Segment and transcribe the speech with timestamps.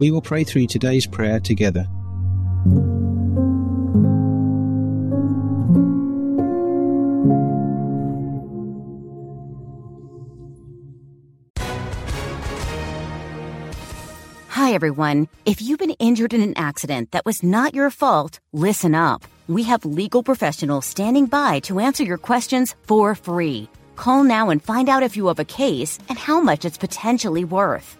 [0.00, 1.86] we will pray through today's prayer together.
[14.48, 15.28] Hi, everyone.
[15.44, 19.24] If you've been injured in an accident that was not your fault, listen up.
[19.48, 23.68] We have legal professionals standing by to answer your questions for free.
[23.96, 27.44] Call now and find out if you have a case and how much it's potentially
[27.44, 27.99] worth.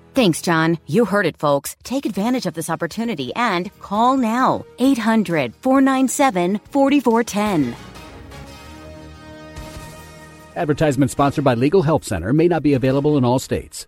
[0.13, 0.77] Thanks, John.
[0.87, 1.77] You heard it, folks.
[1.83, 4.65] Take advantage of this opportunity and call now.
[4.77, 7.75] 800 497 4410.
[10.55, 13.87] Advertisement sponsored by Legal Help Center may not be available in all states.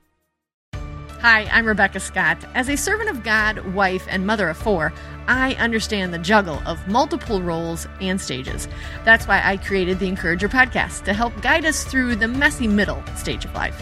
[1.19, 2.37] Hi, I'm Rebecca Scott.
[2.53, 4.93] As a servant of God, wife, and mother of four,
[5.27, 8.67] I understand the juggle of multiple roles and stages.
[9.05, 13.01] That's why I created the Encourager podcast to help guide us through the messy middle
[13.15, 13.81] stage of life.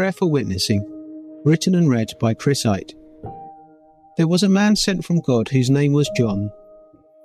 [0.00, 0.82] Prayer for witnessing,
[1.44, 2.94] written and read by Chris Eyte.
[4.16, 6.50] There was a man sent from God whose name was John.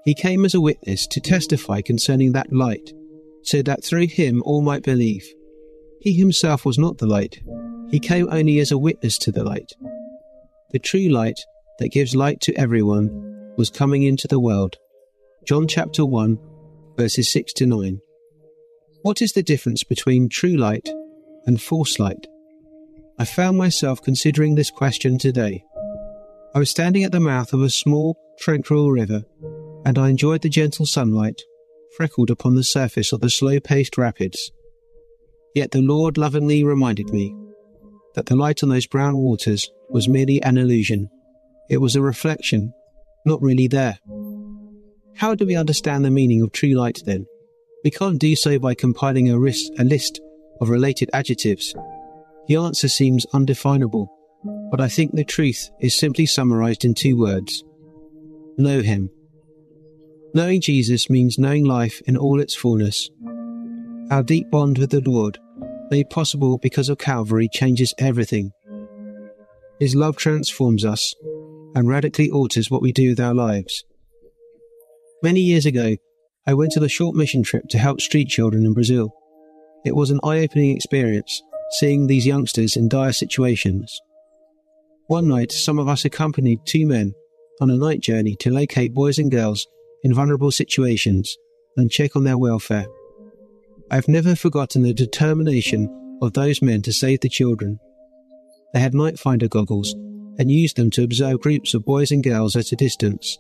[0.03, 2.91] He came as a witness to testify concerning that light,
[3.43, 5.25] so that through him all might believe.
[6.01, 7.41] He himself was not the light,
[7.91, 9.71] he came only as a witness to the light.
[10.71, 11.39] The true light
[11.79, 14.75] that gives light to everyone was coming into the world.
[15.47, 16.37] John chapter 1,
[16.97, 18.01] verses 6 to 9.
[19.01, 20.89] What is the difference between true light
[21.45, 22.27] and false light?
[23.17, 25.63] I found myself considering this question today.
[26.53, 29.23] I was standing at the mouth of a small, tranquil river,
[29.85, 31.41] and I enjoyed the gentle sunlight
[31.95, 34.51] freckled upon the surface of the slow paced rapids.
[35.53, 37.33] Yet the Lord lovingly reminded me
[38.15, 41.09] that the light on those brown waters was merely an illusion.
[41.69, 42.73] It was a reflection,
[43.25, 43.99] not really there.
[45.15, 47.25] How do we understand the meaning of true light then?
[47.85, 50.19] We can't do so by compiling a, list
[50.59, 51.73] of related adjectives.
[52.47, 54.11] The answer seems undefinable,
[54.71, 57.63] but I think the truth is simply summarized in two words
[58.57, 59.09] know Him.
[60.33, 63.09] Knowing Jesus means knowing life in all its fullness.
[64.11, 65.39] Our deep bond with the Lord,
[65.89, 68.51] made possible because of Calvary, changes everything.
[69.79, 71.15] His love transforms us
[71.75, 73.83] and radically alters what we do with our lives.
[75.21, 75.97] Many years ago,
[76.47, 79.13] I went on a short mission trip to help street children in Brazil.
[79.83, 83.99] It was an eye opening experience, seeing these youngsters in dire situations.
[85.07, 87.13] One night, some of us accompanied two men
[87.61, 89.67] on a night journey to locate boys and girls
[90.03, 91.37] in vulnerable situations
[91.77, 92.87] and check on their welfare.
[93.91, 97.79] I have never forgotten the determination of those men to save the children.
[98.73, 99.93] They had night finder goggles
[100.37, 103.37] and used them to observe groups of boys and girls at a distance,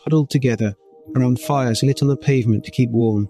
[0.00, 0.74] huddled together
[1.16, 3.28] around fires lit on the pavement to keep warm.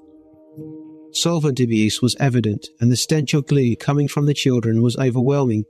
[1.15, 5.65] Solvent abuse was evident, and the stench of glue coming from the children was overwhelming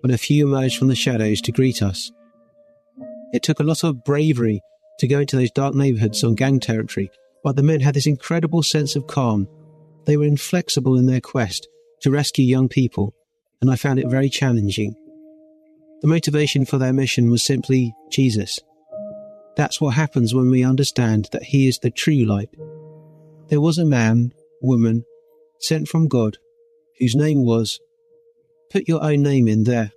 [0.00, 2.10] when a few emerged from the shadows to greet us.
[3.32, 4.60] It took a lot of bravery
[4.98, 7.10] to go into those dark neighborhoods on gang territory,
[7.44, 9.46] but the men had this incredible sense of calm.
[10.04, 11.68] They were inflexible in their quest
[12.00, 13.14] to rescue young people,
[13.60, 14.96] and I found it very challenging.
[16.00, 18.58] The motivation for their mission was simply Jesus.
[19.56, 22.50] That's what happens when we understand that He is the true light.
[23.48, 24.32] There was a man,
[24.62, 25.04] woman,
[25.60, 26.38] sent from God,
[26.98, 27.80] whose name was.
[28.70, 29.92] Put your own name in there.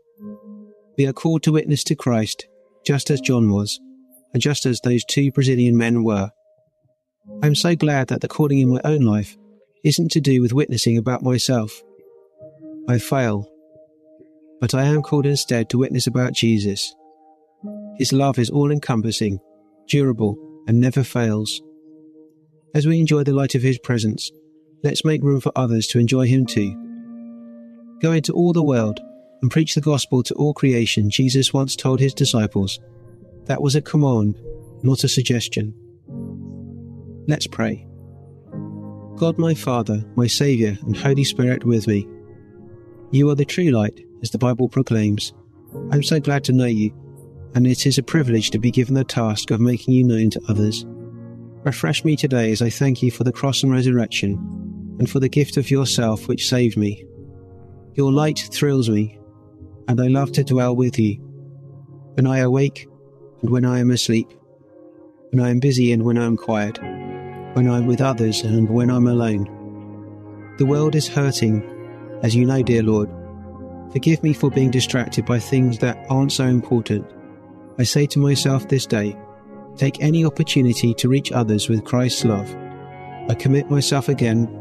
[0.98, 2.48] We are called to witness to Christ,
[2.86, 3.80] just as John was,
[4.34, 6.32] and just as those two Brazilian men were.
[7.44, 9.38] I am so glad that the calling in my own life
[9.84, 11.82] isn't to do with witnessing about myself.
[12.88, 13.48] I fail,
[14.60, 16.94] but I am called instead to witness about Jesus.
[17.98, 19.40] His love is all encompassing,
[19.88, 20.38] durable,
[20.68, 21.62] and never fails.
[22.74, 24.32] As we enjoy the light of His presence,
[24.84, 26.76] let's make room for others to enjoy Him too.
[28.02, 29.00] Go into all the world
[29.42, 32.80] and preach the gospel to all creation, Jesus once told His disciples.
[33.46, 34.40] That was a command,
[34.84, 35.74] not a suggestion.
[37.28, 37.88] Let's pray.
[39.16, 42.08] God, my Father, my Saviour, and Holy Spirit with me.
[43.12, 45.34] You are the true light, as the Bible proclaims.
[45.92, 46.92] I'm so glad to know you,
[47.54, 50.42] and it is a privilege to be given the task of making you known to
[50.48, 50.86] others.
[51.64, 54.40] Refresh me today as I thank you for the cross and resurrection,
[55.02, 57.04] and for the gift of yourself which saved me.
[57.96, 59.20] Your light thrills me,
[59.88, 61.16] and I love to dwell with you.
[62.14, 62.88] When I awake
[63.42, 64.32] and when I am asleep,
[65.32, 66.80] when I am busy and when I am quiet,
[67.54, 69.46] when I'm with others and when I'm alone.
[70.60, 71.64] The world is hurting,
[72.22, 73.10] as you know, dear Lord.
[73.92, 77.12] Forgive me for being distracted by things that aren't so important.
[77.80, 79.18] I say to myself this day,
[79.78, 82.56] take any opportunity to reach others with Christ's love.
[83.30, 84.61] I commit myself again,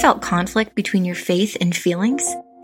[0.00, 2.22] felt conflict between your faith and feelings?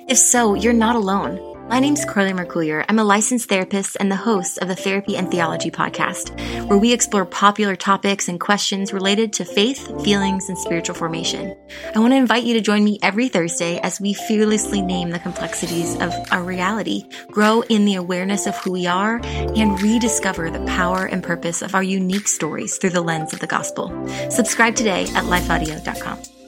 [0.09, 1.53] If so, you're not alone.
[1.69, 2.85] My name's Carly Mercoulier.
[2.89, 6.39] I'm a licensed therapist and the host of the Therapy and Theology podcast,
[6.69, 11.57] where we explore popular topics and questions related to faith, feelings, and spiritual formation.
[11.95, 15.19] I want to invite you to join me every Thursday as we fearlessly name the
[15.19, 20.65] complexities of our reality, grow in the awareness of who we are, and rediscover the
[20.67, 23.89] power and purpose of our unique stories through the lens of the gospel.
[24.29, 26.42] Subscribe today at lifeaudio.com.